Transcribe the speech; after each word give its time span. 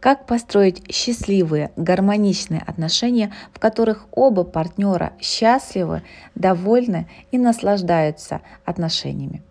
Как 0.00 0.26
построить 0.26 0.92
счастливые, 0.92 1.72
гармоничные 1.76 2.62
отношения, 2.64 3.32
в 3.52 3.58
которых 3.58 4.06
оба 4.12 4.44
партнера 4.44 5.12
счастливы, 5.20 6.02
довольны 6.36 7.08
и 7.32 7.38
наслаждаются 7.38 8.40
отношениями. 8.64 9.42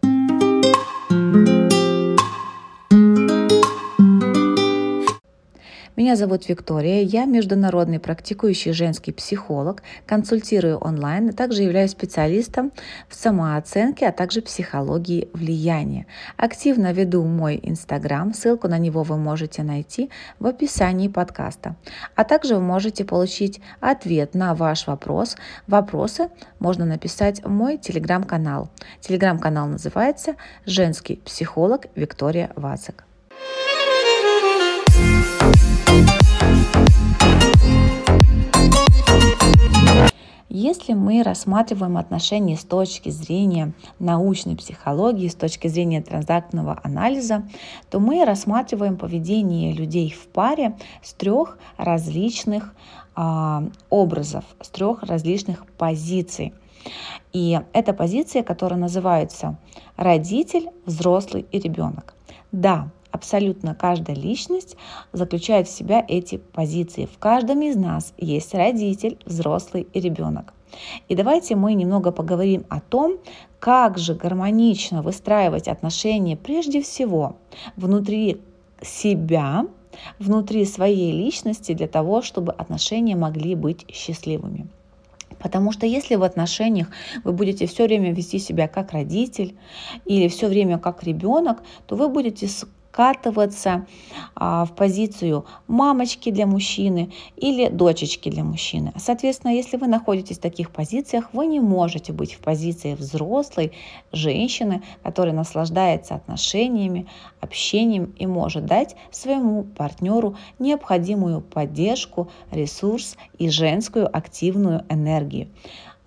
Меня 6.08 6.16
зовут 6.16 6.48
Виктория, 6.48 7.02
я 7.02 7.26
международный 7.26 8.00
практикующий 8.00 8.72
женский 8.72 9.12
психолог, 9.12 9.84
консультирую 10.06 10.78
онлайн, 10.78 11.32
а 11.32 11.34
также 11.34 11.64
являюсь 11.64 11.92
специалистом 11.92 12.72
в 13.10 13.16
самооценке, 13.16 14.08
а 14.08 14.14
также 14.14 14.42
психологии 14.42 15.28
влияния. 15.34 16.08
Активно 16.38 16.94
веду 16.94 17.26
мой 17.26 17.60
инстаграм, 17.62 18.34
ссылку 18.34 18.70
на 18.70 18.78
него 18.78 19.04
вы 19.04 19.18
можете 19.18 19.64
найти 19.64 20.10
в 20.40 20.48
описании 20.48 21.10
подкаста. 21.10 21.76
А 22.16 22.24
также 22.24 22.56
вы 22.56 22.62
можете 22.62 23.04
получить 23.04 23.60
ответ 23.82 24.34
на 24.34 24.56
ваш 24.56 24.88
вопрос. 24.88 25.36
Вопросы 25.68 26.30
можно 26.60 26.86
написать 26.86 27.44
в 27.44 27.50
мой 27.50 27.78
телеграм-канал. 27.78 28.70
Телеграм-канал 29.02 29.68
называется 29.68 30.36
«Женский 30.66 31.18
психолог 31.26 31.88
Виктория 31.96 32.50
Вацик». 32.56 33.07
Если 40.50 40.94
мы 40.94 41.24
рассматриваем 41.24 41.98
отношения 41.98 42.56
с 42.56 42.64
точки 42.64 43.10
зрения 43.10 43.74
научной 44.00 44.56
психологии, 44.56 45.28
с 45.28 45.36
точки 45.36 45.68
зрения 45.68 46.02
транзактного 46.02 46.80
анализа, 46.84 47.48
то 47.90 48.00
мы 48.00 48.24
рассматриваем 48.24 48.96
поведение 48.96 49.74
людей 49.74 50.10
в 50.10 50.28
паре 50.28 50.78
с 51.04 51.14
трех 51.14 51.58
различных 51.76 52.74
а, 53.14 53.64
образов, 53.90 54.46
с 54.62 54.70
трех 54.70 55.04
различных 55.04 55.66
позиций. 55.66 56.54
И 57.34 57.60
это 57.74 57.92
позиция, 57.92 58.42
которая 58.42 58.80
называется 58.80 59.58
родитель, 59.98 60.70
взрослый 60.86 61.46
и 61.52 61.60
ребенок. 61.60 62.14
Да, 62.54 62.90
Абсолютно 63.18 63.74
каждая 63.74 64.16
личность 64.16 64.78
заключает 65.12 65.68
в 65.68 65.76
себя 65.76 66.06
эти 66.08 66.38
позиции. 66.38 67.08
В 67.12 67.18
каждом 67.18 67.64
из 67.64 67.76
нас 67.76 68.14
есть 68.20 68.54
родитель, 68.54 69.18
взрослый 69.26 69.88
и 69.92 70.00
ребенок. 70.00 70.54
И 71.08 71.16
давайте 71.16 71.56
мы 71.56 71.74
немного 71.74 72.12
поговорим 72.12 72.64
о 72.70 72.80
том, 72.80 73.18
как 73.60 73.98
же 73.98 74.14
гармонично 74.14 75.02
выстраивать 75.02 75.68
отношения 75.68 76.38
прежде 76.38 76.84
всего 76.84 77.38
внутри 77.76 78.40
себя, 78.84 79.66
внутри 80.20 80.66
своей 80.66 81.12
личности 81.12 81.74
для 81.74 81.88
того, 81.88 82.22
чтобы 82.22 82.52
отношения 82.52 83.16
могли 83.16 83.56
быть 83.56 83.92
счастливыми. 83.92 84.68
Потому 85.40 85.72
что 85.72 85.86
если 85.86 86.16
в 86.16 86.24
отношениях 86.24 86.90
вы 87.24 87.32
будете 87.32 87.66
все 87.66 87.86
время 87.86 88.14
вести 88.14 88.38
себя 88.40 88.68
как 88.68 88.92
родитель 88.92 89.56
или 90.06 90.28
все 90.28 90.48
время 90.48 90.78
как 90.78 91.04
ребенок, 91.04 91.64
то 91.86 91.96
вы 91.96 92.10
будете 92.10 92.48
скатываться 92.98 93.86
а, 94.36 94.66
в 94.66 94.74
позицию 94.74 95.46
мамочки 95.68 96.32
для 96.32 96.48
мужчины 96.48 97.12
или 97.36 97.70
дочечки 97.70 98.30
для 98.30 98.44
мужчины. 98.44 98.92
Соответственно, 98.98 99.52
если 99.52 99.78
вы 99.78 99.86
находитесь 99.86 100.40
в 100.40 100.42
таких 100.42 100.72
позициях, 100.72 101.30
вы 101.32 101.46
не 101.46 101.60
можете 101.60 102.12
быть 102.12 102.34
в 102.34 102.40
позиции 102.40 102.96
взрослой 102.96 103.72
женщины, 104.12 104.82
которая 105.04 105.36
наслаждается 105.36 106.16
отношениями, 106.16 107.06
общением 107.40 108.16
и 108.18 108.26
может 108.26 108.66
дать 108.66 108.96
своему 109.12 109.64
партнеру 109.64 110.36
необходимую 110.58 111.42
поддержку, 111.42 112.32
ресурс 112.50 113.16
и 113.38 113.48
женскую 113.50 114.08
активную 114.08 114.86
энергию. 114.90 115.50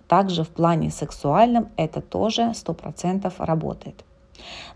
Также 0.09 0.43
в 0.43 0.49
плане 0.49 0.91
сексуальном 0.91 1.69
это 1.77 2.01
тоже 2.01 2.51
100% 2.53 3.31
работает. 3.37 4.03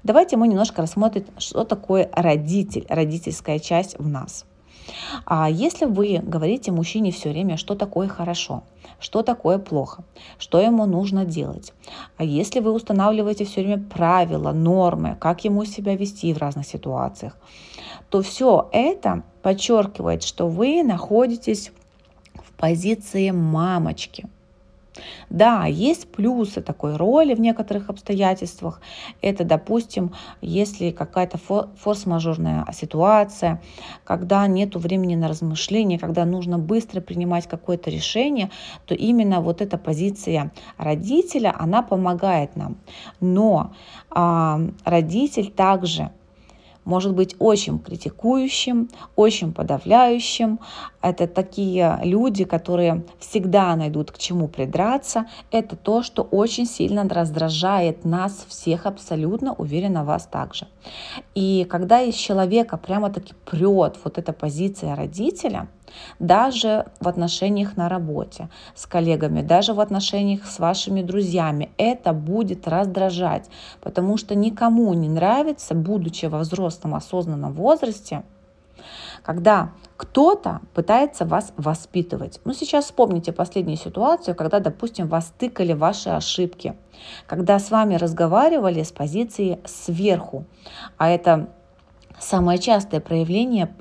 Давайте 0.03 0.37
мы 0.37 0.47
немножко 0.47 0.81
рассмотрим, 0.81 1.25
что 1.37 1.63
такое 1.63 2.09
родитель, 2.11 2.85
родительская 2.89 3.59
часть 3.59 3.97
в 3.99 4.07
нас. 4.07 4.45
А 5.25 5.49
если 5.49 5.85
вы 5.85 6.19
говорите 6.19 6.71
мужчине 6.71 7.11
все 7.11 7.29
время, 7.31 7.57
что 7.57 7.75
такое 7.75 8.07
хорошо, 8.07 8.63
что 8.99 9.23
такое 9.23 9.57
плохо, 9.57 10.03
что 10.37 10.59
ему 10.59 10.85
нужно 10.85 11.25
делать, 11.25 11.73
а 12.17 12.23
если 12.23 12.59
вы 12.59 12.71
устанавливаете 12.71 13.45
все 13.45 13.61
время 13.61 13.83
правила, 13.83 14.51
нормы, 14.51 15.17
как 15.19 15.43
ему 15.43 15.65
себя 15.65 15.95
вести 15.95 16.33
в 16.33 16.37
разных 16.37 16.67
ситуациях, 16.67 17.35
то 18.09 18.21
все 18.21 18.69
это 18.71 19.23
подчеркивает, 19.41 20.23
что 20.23 20.47
вы 20.47 20.83
находитесь 20.83 21.71
в 22.35 22.53
позиции 22.53 23.31
мамочки– 23.31 24.27
да, 25.29 25.65
есть 25.65 26.07
плюсы 26.07 26.61
такой 26.61 26.95
роли 26.95 27.33
в 27.33 27.39
некоторых 27.39 27.89
обстоятельствах. 27.89 28.81
Это, 29.21 29.43
допустим, 29.43 30.13
если 30.41 30.91
какая-то 30.91 31.37
форс-мажорная 31.37 32.65
ситуация, 32.73 33.61
когда 34.03 34.47
нет 34.47 34.75
времени 34.75 35.15
на 35.15 35.27
размышления, 35.27 35.99
когда 35.99 36.25
нужно 36.25 36.57
быстро 36.57 37.01
принимать 37.01 37.47
какое-то 37.47 37.89
решение, 37.89 38.49
то 38.85 38.93
именно 38.93 39.41
вот 39.41 39.61
эта 39.61 39.77
позиция 39.77 40.51
родителя, 40.77 41.53
она 41.57 41.81
помогает 41.81 42.55
нам. 42.55 42.77
Но 43.19 43.73
а, 44.09 44.61
родитель 44.83 45.51
также 45.51 46.11
может 46.85 47.13
быть 47.13 47.35
очень 47.39 47.79
критикующим, 47.79 48.89
очень 49.15 49.51
подавляющим. 49.53 50.59
Это 51.01 51.27
такие 51.27 51.99
люди, 52.03 52.45
которые 52.45 53.03
всегда 53.19 53.75
найдут 53.75 54.11
к 54.11 54.17
чему 54.17 54.47
придраться. 54.47 55.25
Это 55.51 55.75
то, 55.75 56.03
что 56.03 56.23
очень 56.23 56.65
сильно 56.65 57.07
раздражает 57.07 58.05
нас 58.05 58.45
всех 58.47 58.85
абсолютно, 58.85 59.53
уверена 59.53 60.03
вас 60.03 60.25
также. 60.25 60.67
И 61.33 61.65
когда 61.69 62.01
из 62.01 62.15
человека 62.15 62.77
прямо-таки 62.77 63.33
прет 63.45 63.97
вот 64.03 64.17
эта 64.17 64.31
позиция 64.33 64.95
родителя, 64.95 65.67
даже 66.19 66.85
в 66.99 67.07
отношениях 67.07 67.77
на 67.77 67.89
работе 67.89 68.49
с 68.73 68.85
коллегами, 68.85 69.41
даже 69.41 69.73
в 69.73 69.79
отношениях 69.79 70.45
с 70.45 70.59
вашими 70.59 71.01
друзьями. 71.01 71.71
Это 71.77 72.13
будет 72.13 72.67
раздражать, 72.67 73.49
потому 73.81 74.17
что 74.17 74.35
никому 74.35 74.93
не 74.93 75.09
нравится, 75.09 75.75
будучи 75.75 76.25
во 76.25 76.39
взрослом 76.39 76.95
осознанном 76.95 77.53
возрасте, 77.53 78.23
когда 79.23 79.71
кто-то 79.97 80.59
пытается 80.73 81.25
вас 81.25 81.53
воспитывать. 81.57 82.39
Ну, 82.43 82.53
сейчас 82.53 82.85
вспомните 82.85 83.31
последнюю 83.31 83.77
ситуацию, 83.77 84.35
когда, 84.35 84.59
допустим, 84.59 85.07
вас 85.07 85.33
тыкали 85.37 85.73
ваши 85.73 86.09
ошибки, 86.09 86.75
когда 87.27 87.59
с 87.59 87.71
вами 87.71 87.95
разговаривали 87.95 88.83
с 88.83 88.91
позиции 88.91 89.59
сверху, 89.65 90.45
а 90.97 91.09
это 91.09 91.49
самое 92.19 92.59
частое 92.59 92.99
проявление 92.99 93.73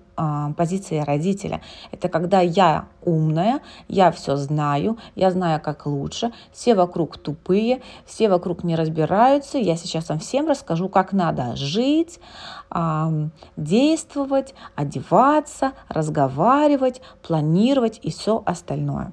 позиции 0.56 0.98
родителя. 0.98 1.60
Это 1.90 2.08
когда 2.08 2.40
я 2.40 2.86
умная, 3.02 3.60
я 3.88 4.10
все 4.10 4.36
знаю, 4.36 4.98
я 5.14 5.30
знаю, 5.30 5.60
как 5.60 5.86
лучше, 5.86 6.32
все 6.52 6.74
вокруг 6.74 7.18
тупые, 7.18 7.82
все 8.06 8.28
вокруг 8.28 8.64
не 8.64 8.76
разбираются, 8.76 9.58
я 9.58 9.76
сейчас 9.76 10.08
вам 10.08 10.18
всем 10.18 10.48
расскажу, 10.48 10.88
как 10.88 11.12
надо 11.12 11.56
жить, 11.56 12.20
действовать, 13.56 14.54
одеваться, 14.74 15.72
разговаривать, 15.88 17.00
планировать 17.22 18.00
и 18.02 18.10
все 18.10 18.42
остальное. 18.46 19.12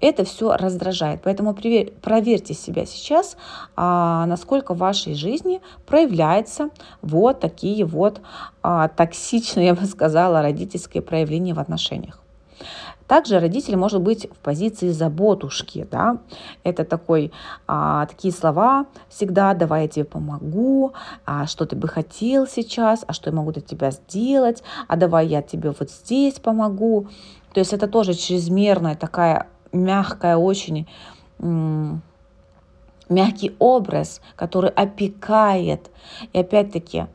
Это 0.00 0.24
все 0.24 0.56
раздражает. 0.56 1.20
Поэтому 1.22 1.54
проверьте 1.54 2.54
себя 2.54 2.86
сейчас, 2.86 3.36
а, 3.76 4.26
насколько 4.26 4.74
в 4.74 4.78
вашей 4.78 5.14
жизни 5.14 5.60
проявляются 5.86 6.70
вот 7.02 7.40
такие 7.40 7.84
вот 7.84 8.20
а, 8.62 8.88
токсичные, 8.88 9.66
я 9.68 9.74
бы 9.74 9.84
сказала, 9.86 10.42
родительские 10.42 11.02
проявления 11.02 11.54
в 11.54 11.60
отношениях. 11.60 12.20
Также 13.06 13.38
родитель 13.38 13.76
может 13.76 14.00
быть 14.00 14.26
в 14.30 14.36
позиции 14.38 14.88
заботушки, 14.88 15.86
да, 15.90 16.18
это 16.62 16.84
такой, 16.84 17.32
а, 17.66 18.06
такие 18.06 18.32
слова 18.32 18.86
всегда 19.10 19.52
«давай 19.52 19.82
я 19.82 19.88
тебе 19.88 20.04
помогу», 20.06 20.94
а 21.26 21.46
что 21.46 21.66
ты 21.66 21.76
бы 21.76 21.86
хотел 21.86 22.46
сейчас, 22.46 23.04
а 23.06 23.12
что 23.12 23.28
я 23.28 23.36
могу 23.36 23.52
для 23.52 23.60
тебя 23.60 23.90
сделать, 23.90 24.62
а 24.88 24.96
давай 24.96 25.26
я 25.26 25.42
тебе 25.42 25.74
вот 25.78 25.90
здесь 25.90 26.34
помогу. 26.40 27.08
То 27.52 27.60
есть 27.60 27.72
это 27.74 27.88
тоже 27.88 28.14
чрезмерная 28.14 28.96
такая 28.96 29.48
мягкая, 29.74 30.36
очень 30.36 30.88
мягкий 33.10 33.54
образ, 33.58 34.22
который 34.36 34.70
опекает. 34.70 35.90
И 36.32 36.38
опять-таки, 36.38 37.06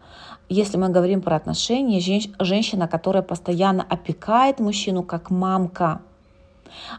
если 0.48 0.78
мы 0.78 0.90
говорим 0.90 1.22
про 1.22 1.36
отношения, 1.36 2.00
женщина, 2.40 2.88
которая 2.88 3.24
постоянно 3.24 3.84
опекает 3.90 4.60
мужчину 4.60 5.04
как 5.04 5.32
мамка, 5.32 6.02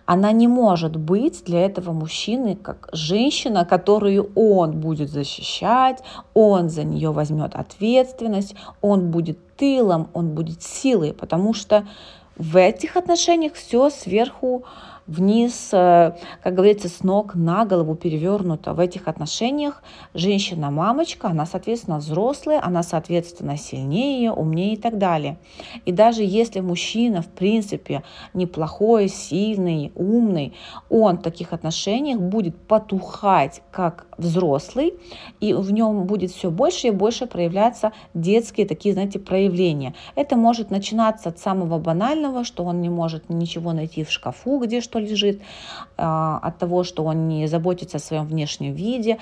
Она 0.06 0.32
не 0.32 0.48
может 0.48 0.96
быть 0.96 1.44
для 1.44 1.64
этого 1.64 1.92
мужчины 1.92 2.56
как 2.56 2.88
женщина, 2.92 3.64
которую 3.64 4.30
он 4.34 4.80
будет 4.80 5.10
защищать, 5.10 6.02
он 6.34 6.68
за 6.68 6.84
нее 6.84 7.12
возьмет 7.12 7.54
ответственность, 7.54 8.54
он 8.80 9.10
будет 9.10 9.38
тылом, 9.56 10.08
он 10.12 10.34
будет 10.34 10.62
силой, 10.62 11.12
потому 11.12 11.54
что 11.54 11.86
в 12.36 12.56
этих 12.56 12.96
отношениях 12.96 13.54
все 13.54 13.90
сверху 13.90 14.64
вниз, 15.10 15.70
э, 15.72 16.12
как 16.42 16.54
говорится, 16.54 16.88
с 16.88 17.02
ног 17.02 17.34
на 17.34 17.64
голову 17.64 17.96
перевернуто. 17.96 18.72
В 18.72 18.80
этих 18.80 19.08
отношениях 19.08 19.82
женщина-мамочка, 20.14 21.28
она, 21.28 21.46
соответственно, 21.46 21.98
взрослая, 21.98 22.60
она, 22.62 22.82
соответственно, 22.82 23.56
сильнее, 23.56 24.32
умнее 24.32 24.74
и 24.74 24.76
так 24.76 24.98
далее. 24.98 25.36
И 25.84 25.92
даже 25.92 26.22
если 26.22 26.60
мужчина, 26.60 27.22
в 27.22 27.28
принципе, 27.28 28.02
неплохой, 28.34 29.08
сильный, 29.08 29.92
умный, 29.96 30.54
он 30.88 31.18
в 31.18 31.22
таких 31.22 31.52
отношениях 31.52 32.20
будет 32.20 32.56
потухать 32.56 33.62
как 33.72 34.06
взрослый, 34.20 34.94
и 35.40 35.52
в 35.52 35.72
нем 35.72 36.04
будет 36.04 36.30
все 36.30 36.50
больше 36.50 36.88
и 36.88 36.90
больше 36.90 37.26
проявляться 37.26 37.92
детские 38.14 38.66
такие, 38.66 38.92
знаете, 38.94 39.18
проявления. 39.18 39.94
Это 40.14 40.36
может 40.36 40.70
начинаться 40.70 41.30
от 41.30 41.38
самого 41.38 41.78
банального, 41.78 42.44
что 42.44 42.64
он 42.64 42.80
не 42.80 42.88
может 42.88 43.28
ничего 43.28 43.72
найти 43.72 44.04
в 44.04 44.10
шкафу, 44.10 44.58
где 44.58 44.80
что 44.80 44.98
лежит, 44.98 45.40
а, 45.96 46.38
от 46.42 46.58
того, 46.58 46.84
что 46.84 47.04
он 47.04 47.28
не 47.28 47.46
заботится 47.46 47.96
о 47.96 48.00
своем 48.00 48.26
внешнем 48.26 48.72
виде, 48.72 49.18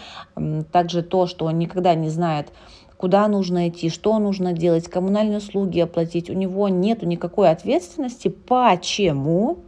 также 0.73 1.03
то, 1.03 1.27
что 1.27 1.47
он 1.47 1.59
никогда 1.59 1.95
не 1.95 2.09
знает, 2.09 2.53
куда 2.99 3.29
нужно 3.29 3.69
идти, 3.69 3.89
что 3.89 4.19
нужно 4.19 4.53
делать, 4.53 4.89
коммунальные 4.89 5.39
услуги 5.39 5.81
оплатить. 5.81 6.29
У 6.29 6.35
него 6.35 6.69
нет 6.69 7.03
никакой 7.03 7.51
ответственности. 7.51 8.29
Почему? 8.29 9.59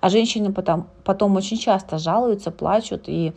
А 0.00 0.10
женщины 0.10 0.52
потом, 0.52 0.86
потом 1.02 1.34
очень 1.34 1.56
часто 1.56 1.98
жалуются, 1.98 2.50
плачут 2.50 3.04
и 3.08 3.32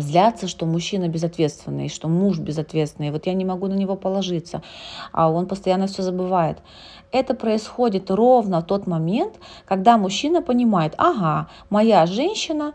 злятся, 0.00 0.46
что 0.46 0.66
мужчина 0.66 1.08
безответственный, 1.08 1.88
что 1.88 2.08
муж 2.08 2.38
безответственный, 2.38 3.10
вот 3.10 3.26
я 3.26 3.34
не 3.34 3.44
могу 3.44 3.66
на 3.66 3.74
него 3.74 3.96
положиться, 3.96 4.62
а 5.12 5.30
он 5.30 5.46
постоянно 5.46 5.86
все 5.86 6.02
забывает. 6.02 6.58
Это 7.12 7.34
происходит 7.34 8.10
ровно 8.10 8.60
в 8.60 8.66
тот 8.66 8.86
момент, 8.86 9.34
когда 9.64 9.96
мужчина 9.96 10.42
понимает, 10.42 10.94
ага, 10.98 11.48
моя 11.70 12.06
женщина, 12.06 12.74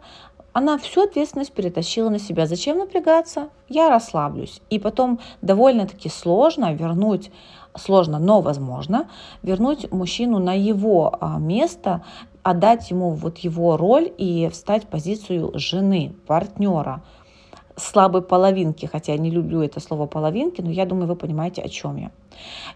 она 0.54 0.78
всю 0.78 1.04
ответственность 1.04 1.54
перетащила 1.54 2.10
на 2.10 2.20
себя. 2.20 2.48
Зачем 2.48 2.80
напрягаться? 2.80 3.50
Я 3.68 3.90
расслаблюсь. 3.90 4.62
И 4.70 4.80
потом 4.80 5.20
довольно-таки 5.42 6.10
сложно 6.10 6.74
вернуть 6.74 7.32
сложно, 7.76 8.20
но 8.20 8.42
возможно, 8.42 9.08
вернуть 9.44 9.92
мужчину 9.92 10.40
на 10.40 10.54
его 10.54 11.16
а, 11.20 11.38
место 11.38 12.04
отдать 12.44 12.90
ему 12.90 13.12
вот 13.12 13.40
его 13.40 13.78
роль 13.78 14.12
и 14.18 14.50
встать 14.52 14.86
в 14.86 14.88
позицию 14.88 15.52
жены, 15.56 16.14
партнера, 16.28 17.04
слабой 17.76 18.22
половинки, 18.22 18.86
хотя 18.86 19.14
я 19.14 19.18
не 19.18 19.30
люблю 19.32 19.62
это 19.62 19.80
слово 19.80 20.06
половинки, 20.06 20.62
но 20.62 20.70
я 20.70 20.86
думаю, 20.86 21.08
вы 21.08 21.16
понимаете, 21.16 21.62
о 21.62 21.70
чем 21.70 21.98
я. 21.98 22.12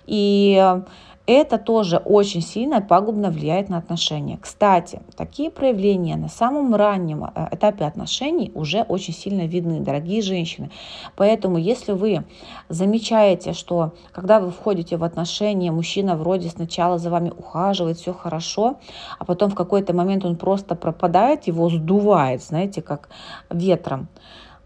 И 0.05 0.81
это 1.25 1.57
тоже 1.57 1.97
очень 1.97 2.41
сильно 2.41 2.81
пагубно 2.81 3.29
влияет 3.29 3.69
на 3.69 3.77
отношения. 3.77 4.37
Кстати, 4.41 5.01
такие 5.15 5.49
проявления 5.49 6.17
на 6.17 6.27
самом 6.27 6.75
раннем 6.75 7.23
э, 7.23 7.47
этапе 7.51 7.85
отношений 7.85 8.51
уже 8.55 8.81
очень 8.81 9.13
сильно 9.13 9.45
видны, 9.45 9.79
дорогие 9.79 10.21
женщины. 10.21 10.69
Поэтому, 11.15 11.57
если 11.57 11.93
вы 11.93 12.25
замечаете, 12.67 13.53
что 13.53 13.93
когда 14.11 14.41
вы 14.41 14.51
входите 14.51 14.97
в 14.97 15.03
отношения, 15.05 15.71
мужчина 15.71 16.17
вроде 16.17 16.49
сначала 16.49 16.97
за 16.97 17.09
вами 17.09 17.29
ухаживает, 17.29 17.97
все 17.97 18.13
хорошо, 18.13 18.79
а 19.17 19.23
потом 19.23 19.49
в 19.49 19.55
какой-то 19.55 19.93
момент 19.93 20.25
он 20.25 20.35
просто 20.35 20.75
пропадает, 20.75 21.47
его 21.47 21.69
сдувает, 21.69 22.43
знаете, 22.43 22.81
как 22.81 23.07
ветром. 23.49 24.09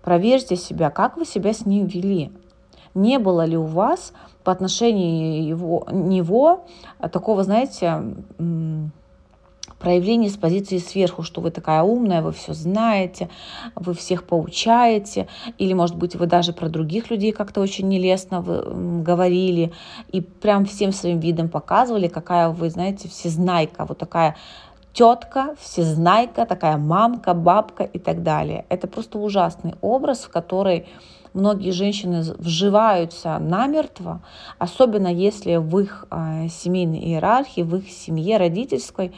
Проверьте 0.02 0.56
себя, 0.56 0.90
как 0.90 1.18
вы 1.18 1.26
себя 1.26 1.54
с 1.54 1.66
ним 1.66 1.86
вели. 1.86 2.32
Не 2.98 3.20
было 3.20 3.46
ли 3.46 3.56
у 3.56 3.66
вас 3.66 4.12
по 4.44 4.52
отношению 4.52 5.46
его, 5.48 5.88
него 5.92 6.66
такого, 7.12 7.44
знаете, 7.44 8.02
проявление 9.78 10.32
с 10.32 10.38
позиции 10.38 10.80
сверху, 10.80 11.22
что 11.22 11.42
вы 11.42 11.52
такая 11.52 11.84
умная, 11.84 12.24
вы 12.24 12.32
все 12.32 12.54
знаете, 12.54 13.30
вы 13.76 13.94
всех 13.94 14.24
поучаете, 14.24 15.28
или, 15.60 15.74
может 15.74 15.96
быть, 15.96 16.16
вы 16.16 16.26
даже 16.26 16.54
про 16.54 16.70
других 16.70 17.12
людей 17.12 17.32
как-то 17.32 17.62
очень 17.62 17.88
нелестно 17.88 18.42
говорили, 18.42 19.72
и 20.12 20.22
прям 20.22 20.66
всем 20.66 20.92
своим 20.92 21.20
видом 21.20 21.50
показывали, 21.50 22.08
какая 22.08 22.50
вы, 22.50 22.72
знаете, 22.72 23.08
всезнайка, 23.10 23.86
вот 23.86 24.00
такая 24.00 24.36
тетка, 24.94 25.56
всезнайка, 25.60 26.48
такая 26.48 26.78
мамка, 26.78 27.36
бабка 27.36 27.84
и 27.84 28.00
так 28.00 28.24
далее. 28.24 28.66
Это 28.70 28.88
просто 28.88 29.20
ужасный 29.20 29.76
образ, 29.82 30.22
в 30.22 30.30
который 30.30 30.88
многие 31.34 31.72
женщины 31.72 32.24
вживаются 32.38 33.38
намертво, 33.40 34.22
особенно 34.58 35.14
если 35.14 35.58
в 35.58 35.80
их 35.80 36.06
э, 36.10 36.48
семейной 36.50 37.00
иерархии, 37.00 37.62
в 37.62 37.76
их 37.76 37.90
семье 37.90 38.38
родительской 38.38 39.14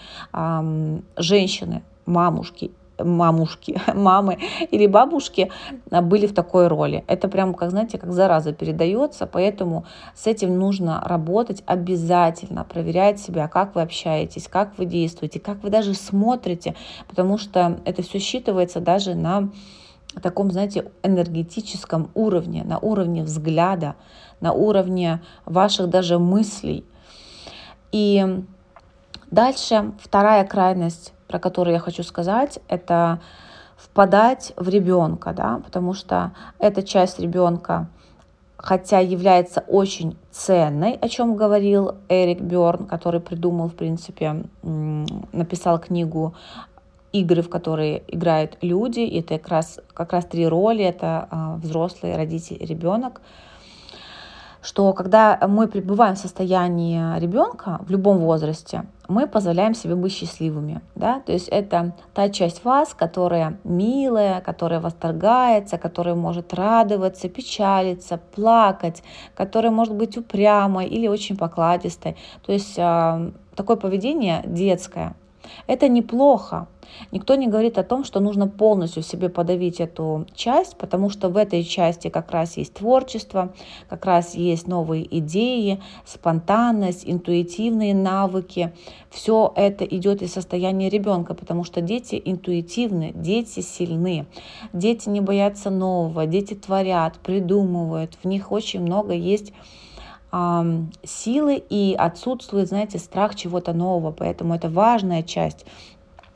женщины, 1.18 1.84
мамушки 2.06 2.72
мамушки, 3.04 3.80
мамы 3.94 4.38
или 4.72 4.88
бабушки 4.88 5.52
а, 5.92 6.02
были 6.02 6.28
в 6.28 6.34
такой 6.34 6.68
роли. 6.68 7.04
Это 7.08 7.28
прям, 7.28 7.54
как 7.54 7.72
знаете, 7.72 7.98
как 7.98 8.12
зараза 8.12 8.54
передается, 8.54 9.26
поэтому 9.26 9.86
с 10.16 10.28
этим 10.28 10.58
нужно 10.58 11.02
работать 11.06 11.64
обязательно, 11.66 12.64
проверять 12.64 13.20
себя, 13.20 13.48
как 13.48 13.76
вы 13.76 13.82
общаетесь, 13.82 14.48
как 14.48 14.78
вы 14.78 14.86
действуете, 14.86 15.40
как 15.40 15.64
вы 15.64 15.70
даже 15.70 15.94
смотрите, 15.94 16.76
потому 17.08 17.38
что 17.38 17.80
это 17.86 18.02
все 18.02 18.18
считывается 18.20 18.80
даже 18.80 19.16
на 19.16 19.50
таком, 20.22 20.52
знаете, 20.52 20.92
энергетическом 21.04 22.10
уровне, 22.14 22.64
на 22.64 22.80
уровне 22.80 23.24
взгляда, 23.24 23.96
на 24.42 24.54
уровне 24.54 25.22
ваших 25.46 25.90
даже 25.90 26.20
мыслей. 26.20 26.86
И 27.92 28.44
дальше 29.32 29.92
вторая 30.02 30.46
крайность, 30.46 31.14
про 31.28 31.40
которую 31.40 31.74
я 31.74 31.80
хочу 31.80 32.04
сказать, 32.04 32.60
это 32.68 33.20
впадать 33.78 34.54
в 34.58 34.68
ребенка, 34.68 35.34
да, 35.34 35.62
потому 35.64 35.94
что 35.94 36.32
эта 36.58 36.84
часть 36.84 37.20
ребенка, 37.20 37.88
хотя 38.58 39.00
является 39.00 39.62
очень 39.68 40.18
ценной, 40.32 40.94
о 40.94 41.08
чем 41.08 41.36
говорил 41.36 41.96
Эрик 42.10 42.42
Берн, 42.42 42.88
который 42.88 43.22
придумал, 43.22 43.70
в 43.70 43.76
принципе, 43.76 44.44
написал 44.62 45.80
книгу 45.80 46.34
игры, 47.12 47.42
в 47.42 47.50
которые 47.50 48.04
играют 48.08 48.58
люди. 48.62 49.02
Это 49.02 49.38
как 49.38 49.48
раз, 49.50 49.80
как 49.94 50.14
раз 50.14 50.26
три 50.26 50.48
роли. 50.48 50.84
Это 50.84 51.28
а, 51.30 51.56
взрослый, 51.58 52.16
родитель, 52.16 52.58
ребенок. 52.64 53.22
Что 54.62 54.92
когда 54.92 55.40
мы 55.48 55.68
пребываем 55.70 56.16
в 56.16 56.20
состоянии 56.20 57.18
ребенка 57.18 57.80
в 57.82 57.92
любом 57.92 58.18
возрасте, 58.18 58.84
мы 59.08 59.26
позволяем 59.26 59.74
себе 59.74 59.96
быть 59.96 60.12
счастливыми. 60.12 60.82
Да? 60.96 61.22
То 61.22 61.32
есть 61.32 61.48
это 61.48 61.96
та 62.14 62.30
часть 62.30 62.66
вас, 62.66 62.94
которая 62.94 63.58
милая, 63.64 64.42
которая 64.42 64.82
восторгается, 64.82 65.78
которая 65.78 66.16
может 66.16 66.54
радоваться, 66.54 67.30
печалиться, 67.30 68.20
плакать, 68.36 69.02
которая 69.34 69.72
может 69.72 69.96
быть 69.96 70.18
упрямой 70.18 70.88
или 70.88 71.08
очень 71.08 71.38
покладистой. 71.38 72.18
То 72.46 72.52
есть 72.52 72.78
э, 72.78 73.32
такое 73.56 73.78
поведение 73.78 74.44
детское. 74.46 75.16
Это 75.68 75.88
неплохо, 75.88 76.68
Никто 77.12 77.36
не 77.36 77.48
говорит 77.48 77.78
о 77.78 77.84
том, 77.84 78.04
что 78.04 78.20
нужно 78.20 78.48
полностью 78.48 79.04
себе 79.04 79.30
подавить 79.30 79.80
эту 79.80 80.26
часть, 80.34 80.78
потому 80.78 81.10
что 81.10 81.30
в 81.30 81.38
этой 81.38 81.64
части 81.64 82.10
как 82.10 82.32
раз 82.32 82.58
есть 82.58 82.76
творчество, 82.76 83.54
как 83.88 84.06
раз 84.06 84.36
есть 84.36 84.68
новые 84.68 85.20
идеи, 85.20 85.82
спонтанность, 86.06 87.04
интуитивные 87.06 87.94
навыки. 87.96 88.74
Все 89.10 89.52
это 89.56 89.86
идет 89.86 90.22
из 90.22 90.34
состояния 90.34 90.90
ребенка, 90.90 91.34
потому 91.34 91.64
что 91.64 91.82
дети 91.82 92.22
интуитивны, 92.24 93.12
дети 93.16 93.62
сильны, 93.62 94.28
дети 94.74 95.10
не 95.10 95.22
боятся 95.22 95.70
нового, 95.70 96.26
дети 96.26 96.54
творят, 96.54 97.18
придумывают, 97.20 98.18
в 98.22 98.28
них 98.28 98.52
очень 98.52 98.82
много 98.82 99.14
есть 99.14 99.54
силы 100.32 101.64
и 101.70 101.96
отсутствует, 101.98 102.68
знаете, 102.68 103.00
страх 103.00 103.36
чего-то 103.36 103.74
нового. 103.74 104.12
Поэтому 104.12 104.56
это 104.56 104.70
важная 104.70 105.24
часть 105.24 105.66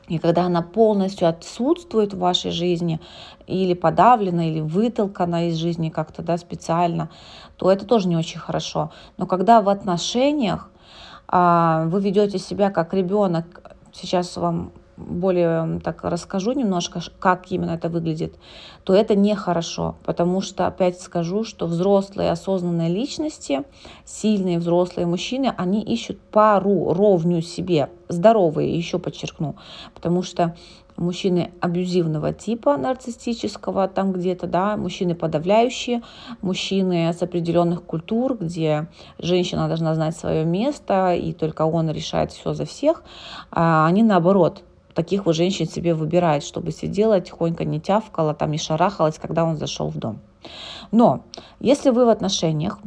и 0.08 0.18
когда 0.18 0.44
она 0.44 0.60
полностью 0.60 1.28
отсутствует 1.28 2.12
в 2.12 2.18
вашей 2.18 2.50
жизни, 2.50 3.00
или 3.46 3.74
подавлена, 3.74 4.48
или 4.48 4.60
вытолкана 4.60 5.48
из 5.48 5.56
жизни 5.56 5.88
как-то 5.88 6.22
да, 6.22 6.36
специально, 6.36 7.10
то 7.56 7.70
это 7.70 7.86
тоже 7.86 8.08
не 8.08 8.16
очень 8.16 8.38
хорошо. 8.38 8.90
Но 9.16 9.26
когда 9.26 9.62
в 9.62 9.68
отношениях 9.68 10.70
а, 11.28 11.84
вы 11.86 12.00
ведете 12.00 12.38
себя 12.38 12.70
как 12.70 12.94
ребенок, 12.94 13.76
сейчас 13.92 14.36
вам 14.36 14.72
более 14.96 15.80
так 15.80 16.04
расскажу 16.04 16.52
немножко, 16.52 17.00
как 17.18 17.50
именно 17.50 17.72
это 17.72 17.88
выглядит, 17.88 18.34
то 18.84 18.94
это 18.94 19.14
нехорошо, 19.14 19.96
потому 20.04 20.40
что, 20.40 20.66
опять 20.66 21.00
скажу, 21.00 21.44
что 21.44 21.66
взрослые 21.66 22.30
осознанные 22.30 22.88
личности, 22.88 23.62
сильные 24.04 24.58
взрослые 24.58 25.06
мужчины, 25.06 25.52
они 25.56 25.82
ищут 25.82 26.20
пару 26.20 26.92
ровню 26.92 27.42
себе, 27.42 27.90
здоровые, 28.08 28.76
еще 28.76 28.98
подчеркну, 28.98 29.56
потому 29.94 30.22
что 30.22 30.54
мужчины 30.96 31.52
абьюзивного 31.60 32.32
типа 32.32 32.76
нарциссического, 32.76 33.88
там 33.88 34.12
где-то, 34.12 34.46
да, 34.46 34.76
мужчины 34.76 35.14
подавляющие, 35.14 36.02
мужчины 36.40 37.12
с 37.12 37.22
определенных 37.22 37.82
культур, 37.82 38.36
где 38.38 38.88
женщина 39.18 39.68
должна 39.68 39.94
знать 39.94 40.16
свое 40.16 40.44
место, 40.44 41.14
и 41.14 41.32
только 41.32 41.62
он 41.62 41.90
решает 41.90 42.32
все 42.32 42.54
за 42.54 42.64
всех, 42.64 43.02
а 43.50 43.86
они 43.86 44.02
наоборот, 44.02 44.62
таких 44.94 45.26
вот 45.26 45.34
женщин 45.34 45.68
себе 45.68 45.94
выбирают, 45.94 46.44
чтобы 46.44 46.70
сидела 46.72 47.20
тихонько, 47.20 47.64
не 47.64 47.80
тявкала, 47.80 48.34
там 48.34 48.50
не 48.50 48.58
шарахалась, 48.58 49.18
когда 49.18 49.44
он 49.44 49.56
зашел 49.56 49.88
в 49.88 49.98
дом. 49.98 50.20
Но 50.90 51.24
если 51.60 51.90
вы 51.90 52.04
в 52.06 52.08
отношениях 52.08 52.78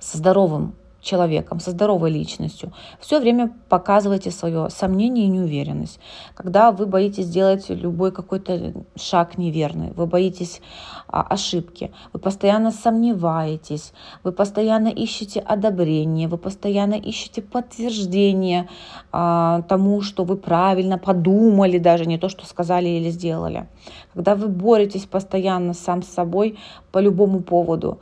со 0.00 0.18
здоровым 0.18 0.74
человеком, 1.06 1.60
со 1.60 1.70
здоровой 1.70 2.10
личностью, 2.10 2.72
все 3.00 3.20
время 3.20 3.52
показывайте 3.68 4.30
свое 4.30 4.68
сомнение 4.70 5.26
и 5.26 5.28
неуверенность. 5.28 6.00
Когда 6.34 6.72
вы 6.72 6.86
боитесь 6.86 7.26
сделать 7.26 7.70
любой 7.70 8.12
какой-то 8.12 8.72
шаг 8.96 9.38
неверный, 9.38 9.92
вы 9.92 10.06
боитесь 10.06 10.60
а, 11.08 11.22
ошибки, 11.22 11.92
вы 12.12 12.18
постоянно 12.18 12.72
сомневаетесь, 12.72 13.92
вы 14.24 14.32
постоянно 14.32 14.88
ищете 14.88 15.40
одобрение, 15.40 16.28
вы 16.28 16.38
постоянно 16.38 16.94
ищете 16.94 17.40
подтверждение 17.40 18.68
а, 19.12 19.62
тому, 19.62 20.02
что 20.02 20.24
вы 20.24 20.36
правильно 20.36 20.98
подумали, 20.98 21.78
даже 21.78 22.06
не 22.06 22.18
то, 22.18 22.28
что 22.28 22.44
сказали 22.46 22.88
или 22.88 23.10
сделали. 23.10 23.68
Когда 24.12 24.34
вы 24.34 24.48
боретесь 24.48 25.06
постоянно 25.06 25.72
сам 25.72 26.02
с 26.02 26.08
собой 26.08 26.58
по 26.90 26.98
любому 26.98 27.40
поводу, 27.40 28.00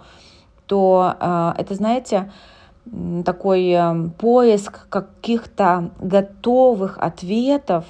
то 0.67 1.15
а, 1.21 1.55
это, 1.59 1.75
знаете, 1.75 2.31
такой 3.25 3.71
эм, 3.71 4.11
поиск 4.11 4.89
каких-то 4.89 5.91
готовых 6.01 6.99
ответов, 6.99 7.85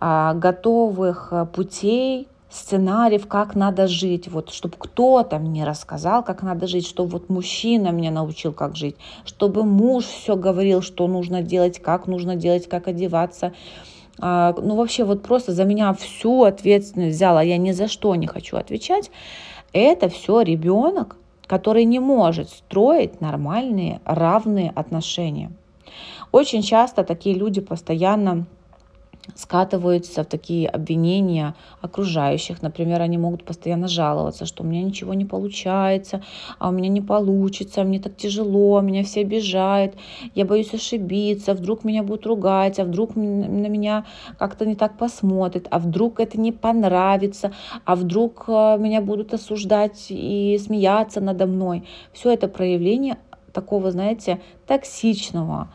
а, 0.00 0.34
готовых 0.34 1.28
э, 1.32 1.46
путей, 1.46 2.28
сценариев, 2.50 3.26
как 3.26 3.56
надо 3.56 3.88
жить, 3.88 4.28
вот, 4.28 4.50
чтобы 4.50 4.76
кто-то 4.78 5.38
мне 5.38 5.64
рассказал, 5.64 6.22
как 6.22 6.42
надо 6.42 6.66
жить, 6.66 6.86
чтобы 6.86 7.10
вот 7.10 7.28
мужчина 7.28 7.88
меня 7.88 8.10
научил, 8.10 8.52
как 8.52 8.76
жить, 8.76 8.96
чтобы 9.24 9.64
муж 9.64 10.04
все 10.04 10.36
говорил, 10.36 10.80
что 10.80 11.08
нужно 11.08 11.42
делать, 11.42 11.80
как 11.80 12.06
нужно 12.06 12.36
делать, 12.36 12.68
как 12.68 12.86
одеваться. 12.86 13.52
А, 14.20 14.54
ну, 14.56 14.76
вообще, 14.76 15.04
вот 15.04 15.22
просто 15.22 15.52
за 15.52 15.64
меня 15.64 15.92
всю 15.94 16.44
ответственность 16.44 17.16
взяла, 17.16 17.42
я 17.42 17.56
ни 17.56 17.72
за 17.72 17.88
что 17.88 18.14
не 18.14 18.26
хочу 18.26 18.56
отвечать. 18.56 19.10
Это 19.72 20.08
все 20.08 20.42
ребенок, 20.42 21.16
который 21.46 21.84
не 21.84 21.98
может 22.00 22.48
строить 22.50 23.20
нормальные, 23.20 24.00
равные 24.04 24.70
отношения. 24.70 25.52
Очень 26.32 26.62
часто 26.62 27.04
такие 27.04 27.36
люди 27.36 27.60
постоянно 27.60 28.46
скатываются 29.34 30.22
в 30.22 30.26
такие 30.26 30.68
обвинения 30.68 31.54
окружающих. 31.80 32.62
Например, 32.62 33.00
они 33.00 33.18
могут 33.18 33.44
постоянно 33.44 33.88
жаловаться, 33.88 34.46
что 34.46 34.62
у 34.62 34.66
меня 34.66 34.82
ничего 34.82 35.14
не 35.14 35.24
получается, 35.24 36.22
а 36.58 36.68
у 36.68 36.72
меня 36.72 36.88
не 36.88 37.00
получится, 37.00 37.84
мне 37.84 38.00
так 38.00 38.16
тяжело, 38.16 38.80
меня 38.80 39.02
все 39.02 39.20
обижают, 39.20 39.94
я 40.34 40.44
боюсь 40.44 40.74
ошибиться, 40.74 41.54
вдруг 41.54 41.84
меня 41.84 42.02
будут 42.02 42.26
ругать, 42.26 42.78
а 42.78 42.84
вдруг 42.84 43.16
на 43.16 43.68
меня 43.68 44.04
как-то 44.38 44.66
не 44.66 44.74
так 44.74 44.98
посмотрят, 44.98 45.66
а 45.70 45.78
вдруг 45.78 46.20
это 46.20 46.38
не 46.38 46.52
понравится, 46.52 47.52
а 47.84 47.96
вдруг 47.96 48.44
э, 48.48 48.76
меня 48.78 49.00
будут 49.00 49.34
осуждать 49.34 50.06
и 50.10 50.58
смеяться 50.62 51.20
надо 51.20 51.46
мной. 51.46 51.84
Все 52.12 52.32
это 52.32 52.48
проявление 52.48 53.18
такого, 53.52 53.90
знаете, 53.90 54.40
токсичного, 54.66 55.68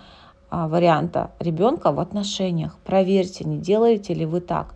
варианта 0.51 1.31
ребенка 1.39 1.91
в 1.91 1.99
отношениях. 1.99 2.77
Проверьте, 2.83 3.43
не 3.43 3.57
делаете 3.57 4.13
ли 4.13 4.25
вы 4.25 4.41
так. 4.41 4.73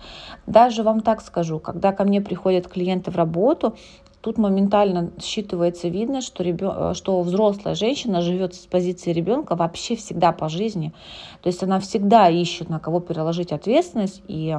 Даже 0.47 0.83
вам 0.83 1.01
так 1.01 1.21
скажу, 1.21 1.59
когда 1.59 1.91
ко 1.91 2.03
мне 2.03 2.21
приходят 2.21 2.67
клиенты 2.67 3.11
в 3.11 3.15
работу, 3.15 3.75
тут 4.23 4.37
моментально 4.37 5.11
считывается, 5.17 5.89
видно, 5.89 6.21
что, 6.21 6.43
ребен... 6.43 6.93
что 6.93 7.21
взрослая 7.21 7.75
женщина 7.75 8.21
живет 8.21 8.55
с 8.55 8.65
позиции 8.65 9.11
ребенка 9.11 9.55
вообще 9.55 9.95
всегда 9.97 10.31
по 10.31 10.47
жизни. 10.47 10.93
То 11.41 11.47
есть 11.47 11.61
она 11.61 11.79
всегда 11.81 12.29
ищет, 12.29 12.69
на 12.69 12.79
кого 12.79 13.01
переложить 13.01 13.51
ответственность. 13.51 14.23
И 14.27 14.57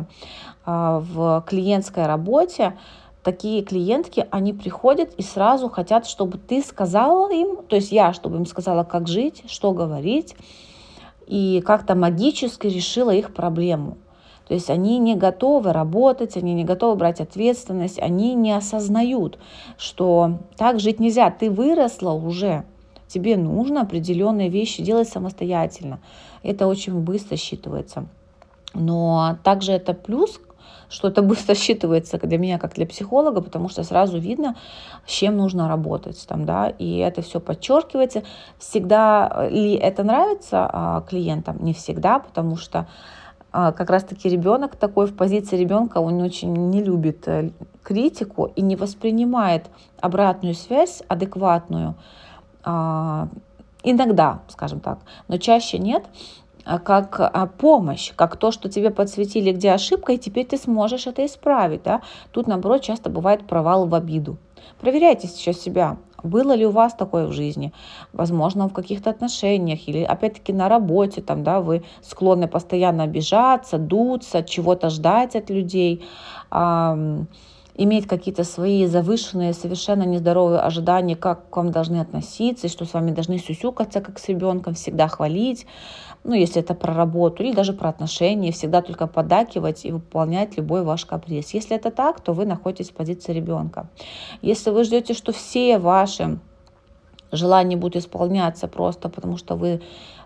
а, 0.66 1.00
в 1.00 1.44
клиентской 1.48 2.06
работе 2.06 2.74
такие 3.22 3.62
клиентки, 3.62 4.26
они 4.30 4.52
приходят 4.52 5.14
и 5.14 5.22
сразу 5.22 5.70
хотят, 5.70 6.06
чтобы 6.06 6.36
ты 6.36 6.62
сказала 6.62 7.32
им, 7.32 7.62
то 7.66 7.76
есть 7.76 7.90
я, 7.90 8.12
чтобы 8.12 8.36
им 8.36 8.44
сказала, 8.44 8.84
как 8.84 9.08
жить, 9.08 9.44
что 9.46 9.72
говорить, 9.72 10.36
и 11.26 11.62
как-то 11.64 11.94
магически 11.94 12.66
решила 12.66 13.10
их 13.10 13.34
проблему. 13.34 13.96
То 14.46 14.54
есть 14.54 14.68
они 14.68 14.98
не 14.98 15.14
готовы 15.14 15.72
работать, 15.72 16.36
они 16.36 16.52
не 16.52 16.64
готовы 16.64 16.96
брать 16.96 17.20
ответственность, 17.20 17.98
они 17.98 18.34
не 18.34 18.52
осознают, 18.52 19.38
что 19.78 20.38
так 20.56 20.80
жить 20.80 21.00
нельзя. 21.00 21.30
Ты 21.30 21.50
выросла 21.50 22.12
уже, 22.12 22.64
тебе 23.08 23.36
нужно 23.36 23.82
определенные 23.82 24.50
вещи 24.50 24.82
делать 24.82 25.08
самостоятельно. 25.08 26.00
Это 26.42 26.66
очень 26.66 27.00
быстро 27.00 27.36
считывается. 27.36 28.06
Но 28.74 29.38
также 29.42 29.72
это 29.72 29.94
плюс 29.94 30.40
что 30.88 31.08
это 31.08 31.22
быстро 31.22 31.54
считывается 31.54 32.18
для 32.24 32.38
меня, 32.38 32.58
как 32.58 32.74
для 32.74 32.86
психолога, 32.86 33.40
потому 33.40 33.68
что 33.68 33.82
сразу 33.82 34.18
видно, 34.18 34.56
с 35.06 35.10
чем 35.10 35.36
нужно 35.36 35.68
работать. 35.68 36.24
Там, 36.28 36.44
да, 36.44 36.68
и 36.68 36.98
это 36.98 37.22
все 37.22 37.40
подчеркивается. 37.40 38.22
Всегда 38.58 39.48
ли 39.50 39.74
это 39.74 40.04
нравится 40.04 40.68
а, 40.72 41.00
клиентам? 41.02 41.62
Не 41.64 41.74
всегда, 41.74 42.18
потому 42.18 42.56
что 42.56 42.86
а, 43.56 43.72
как 43.72 43.90
раз-таки 43.90 44.28
ребенок 44.28 44.76
такой 44.76 45.06
в 45.06 45.16
позиции 45.16 45.56
ребенка, 45.56 45.98
он 45.98 46.20
очень 46.20 46.52
не 46.70 46.82
любит 46.82 47.28
э, 47.28 47.50
критику 47.84 48.46
и 48.56 48.62
не 48.62 48.74
воспринимает 48.74 49.66
обратную 50.00 50.54
связь 50.54 51.02
адекватную. 51.06 51.94
А, 52.64 53.28
иногда, 53.84 54.40
скажем 54.48 54.80
так, 54.80 54.98
но 55.28 55.36
чаще 55.36 55.78
нет. 55.78 56.04
А, 56.64 56.78
как 56.78 57.20
а, 57.20 57.46
помощь, 57.46 58.12
как 58.16 58.36
то, 58.36 58.50
что 58.50 58.68
тебе 58.68 58.90
подсветили, 58.90 59.52
где 59.52 59.72
ошибка, 59.72 60.12
и 60.12 60.18
теперь 60.18 60.46
ты 60.46 60.56
сможешь 60.56 61.06
это 61.06 61.24
исправить. 61.26 61.82
Да? 61.82 62.00
Тут, 62.32 62.46
наоборот, 62.46 62.82
часто 62.82 63.10
бывает 63.10 63.46
провал 63.46 63.86
в 63.86 63.94
обиду. 63.94 64.38
Проверяйте 64.80 65.28
сейчас 65.28 65.60
себя, 65.60 65.98
было 66.22 66.54
ли 66.54 66.66
у 66.66 66.70
вас 66.70 66.94
такое 66.94 67.26
в 67.26 67.32
жизни, 67.32 67.72
возможно, 68.12 68.68
в 68.68 68.72
каких-то 68.72 69.10
отношениях 69.10 69.86
или, 69.88 70.02
опять-таки, 70.02 70.52
на 70.54 70.68
работе, 70.68 71.20
там, 71.20 71.44
да, 71.44 71.60
вы 71.60 71.84
склонны 72.00 72.48
постоянно 72.48 73.04
обижаться, 73.04 73.76
дуться, 73.76 74.42
чего-то 74.42 74.88
ждать 74.88 75.36
от 75.36 75.50
людей, 75.50 76.02
иметь 77.76 78.06
какие-то 78.06 78.44
свои 78.44 78.86
завышенные, 78.86 79.52
совершенно 79.52 80.04
нездоровые 80.04 80.60
ожидания, 80.60 81.16
как 81.16 81.50
к 81.50 81.56
вам 81.56 81.72
должны 81.72 81.96
относиться, 81.96 82.66
и 82.66 82.70
что 82.70 82.84
с 82.84 82.94
вами 82.94 83.10
должны 83.10 83.38
сюсюкаться, 83.38 84.00
как 84.00 84.18
с 84.18 84.28
ребенком, 84.28 84.74
всегда 84.74 85.08
хвалить, 85.08 85.66
ну, 86.22 86.34
если 86.34 86.62
это 86.62 86.74
про 86.74 86.94
работу 86.94 87.42
или 87.42 87.52
даже 87.52 87.74
про 87.74 87.90
отношения, 87.90 88.50
всегда 88.50 88.80
только 88.80 89.06
подакивать 89.06 89.84
и 89.84 89.92
выполнять 89.92 90.56
любой 90.56 90.82
ваш 90.82 91.04
каприз. 91.04 91.52
Если 91.52 91.76
это 91.76 91.90
так, 91.90 92.20
то 92.20 92.32
вы 92.32 92.46
находитесь 92.46 92.90
в 92.90 92.94
позиции 92.94 93.32
ребенка. 93.32 93.88
Если 94.40 94.70
вы 94.70 94.84
ждете, 94.84 95.12
что 95.12 95.32
все 95.32 95.78
ваши 95.78 96.38
желания 97.30 97.76
будут 97.76 97.96
исполняться 97.96 98.68
просто 98.68 99.08
потому, 99.10 99.36
что 99.36 99.56
вы 99.56 99.82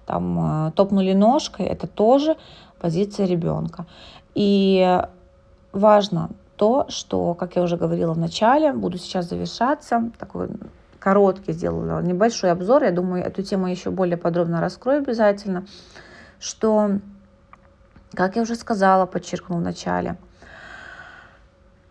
там 0.06 0.68
э, 0.68 0.72
топнули 0.72 1.14
ножкой, 1.14 1.66
это 1.66 1.86
тоже 1.86 2.36
позиция 2.78 3.26
ребенка. 3.26 3.86
И 4.34 5.02
важно 5.72 6.30
то, 6.58 6.86
что, 6.88 7.34
как 7.34 7.54
я 7.54 7.62
уже 7.62 7.76
говорила 7.76 8.12
в 8.12 8.18
начале, 8.18 8.72
буду 8.72 8.98
сейчас 8.98 9.28
завершаться, 9.28 10.10
такой 10.18 10.48
короткий 10.98 11.52
сделала 11.52 12.02
небольшой 12.02 12.50
обзор, 12.50 12.82
я 12.82 12.90
думаю, 12.90 13.24
эту 13.24 13.44
тему 13.44 13.68
еще 13.68 13.90
более 13.90 14.16
подробно 14.16 14.60
раскрою 14.60 14.98
обязательно, 14.98 15.66
что, 16.40 16.98
как 18.12 18.34
я 18.34 18.42
уже 18.42 18.56
сказала, 18.56 19.06
подчеркну 19.06 19.58
в 19.58 19.60
начале, 19.60 20.16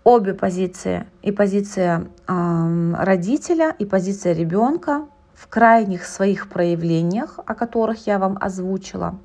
обе 0.03 0.33
позиции, 0.33 1.07
и 1.21 1.31
позиция 1.31 2.09
э, 2.27 2.93
родителя, 2.99 3.73
и 3.79 3.85
позиция 3.85 4.33
ребенка 4.33 5.05
в 5.33 5.47
крайних 5.47 6.05
своих 6.05 6.49
проявлениях, 6.49 7.39
о 7.45 7.55
которых 7.55 8.05
я 8.05 8.19
вам 8.19 8.37
озвучила, 8.41 9.17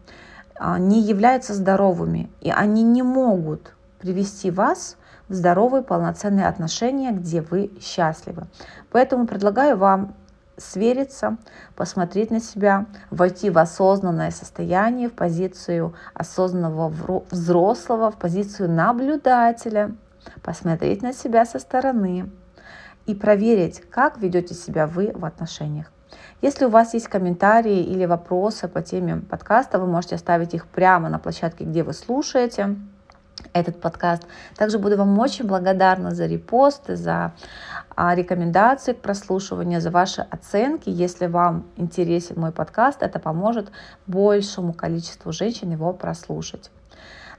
э, 0.61 0.77
не 0.79 1.01
являются 1.01 1.53
здоровыми, 1.53 2.31
и 2.41 2.51
они 2.51 2.85
не 2.85 3.03
могут 3.03 3.75
привести 3.99 4.53
вас 4.53 4.97
здоровые, 5.33 5.83
полноценные 5.83 6.47
отношения, 6.47 7.11
где 7.11 7.41
вы 7.41 7.73
счастливы. 7.81 8.47
Поэтому 8.91 9.27
предлагаю 9.27 9.77
вам 9.77 10.15
свериться, 10.57 11.39
посмотреть 11.75 12.31
на 12.31 12.41
себя, 12.41 12.87
войти 13.11 13.51
в 13.51 13.59
осознанное 13.59 14.31
состояние, 14.31 15.09
в 15.09 15.15
позицию 15.15 15.95
осознанного 16.15 16.93
взрослого, 17.31 18.11
в 18.11 18.17
позицию 18.17 18.71
наблюдателя, 18.71 19.93
посмотреть 20.43 21.03
на 21.03 21.13
себя 21.13 21.45
со 21.45 21.59
стороны 21.59 22.31
и 23.07 23.15
проверить, 23.15 23.81
как 23.91 24.19
ведете 24.19 24.55
себя 24.55 24.87
вы 24.87 25.13
в 25.15 25.25
отношениях. 25.25 25.91
Если 26.43 26.67
у 26.67 26.69
вас 26.69 26.95
есть 26.95 27.09
комментарии 27.09 27.83
или 27.83 28.05
вопросы 28.05 28.69
по 28.69 28.83
теме 28.83 29.17
подкаста, 29.17 29.79
вы 29.79 29.87
можете 29.87 30.17
оставить 30.17 30.55
их 30.55 30.67
прямо 30.67 31.09
на 31.09 31.19
площадке, 31.19 31.65
где 31.65 31.83
вы 31.83 31.95
слушаете 31.95 32.77
этот 33.53 33.81
подкаст. 33.81 34.27
Также 34.57 34.79
буду 34.79 34.97
вам 34.97 35.19
очень 35.19 35.47
благодарна 35.47 36.13
за 36.13 36.27
репосты, 36.27 36.97
за 36.97 37.33
а, 37.95 38.15
рекомендации 38.15 38.93
к 38.93 39.01
прослушиванию, 39.01 39.81
за 39.81 39.91
ваши 39.91 40.23
оценки. 40.23 40.89
Если 40.89 41.27
вам 41.27 41.67
интересен 41.77 42.41
мой 42.41 42.53
подкаст, 42.53 43.03
это 43.03 43.19
поможет 43.19 43.71
большему 44.07 44.73
количеству 44.73 45.33
женщин 45.33 45.71
его 45.71 45.93
прослушать. 45.93 46.71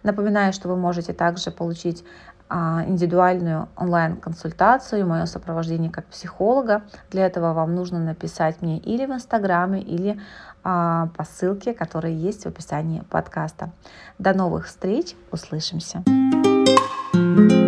Напоминаю, 0.03 0.51
что 0.51 0.67
вы 0.67 0.75
можете 0.75 1.13
также 1.13 1.49
получить 1.49 2.03
индивидуальную 2.49 3.67
онлайн-консультацию, 3.75 5.07
мое 5.07 5.25
сопровождение 5.25 5.89
как 5.89 6.05
психолога. 6.05 6.83
Для 7.09 7.25
этого 7.25 7.53
вам 7.53 7.75
нужно 7.75 7.99
написать 7.99 8.61
мне 8.61 8.77
или 8.77 9.05
в 9.05 9.11
Инстаграме, 9.11 9.81
или 9.81 10.19
а, 10.63 11.09
по 11.17 11.23
ссылке, 11.23 11.73
которая 11.73 12.13
есть 12.13 12.43
в 12.43 12.47
описании 12.47 13.03
подкаста. 13.09 13.71
До 14.19 14.33
новых 14.33 14.67
встреч, 14.67 15.15
услышимся! 15.31 16.03
thank 17.13 17.51
you 17.51 17.62